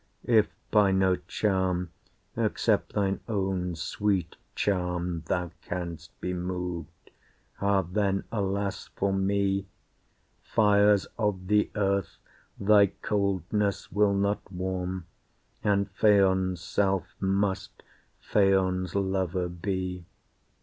If 0.25 0.47
by 0.71 0.91
no 0.91 1.15
charm 1.15 1.91
except 2.35 2.93
thine 2.93 3.19
own 3.27 3.75
sweet 3.75 4.35
charm 4.55 5.21
Thou 5.27 5.51
can'st 5.61 6.19
be 6.19 6.33
moved, 6.33 7.11
ah 7.59 7.83
then, 7.83 8.23
alas, 8.31 8.87
for 8.95 9.13
me! 9.13 9.67
Fires 10.41 11.05
of 11.19 11.45
the 11.45 11.69
earth 11.75 12.17
thy 12.59 12.87
coldness 12.87 13.91
will 13.91 14.15
not 14.15 14.51
warm, 14.51 15.05
And 15.63 15.87
Phaon's 15.91 16.61
self 16.61 17.05
must 17.19 17.83
Phaon's 18.21 18.95
lover 18.95 19.49
be. 19.49 20.03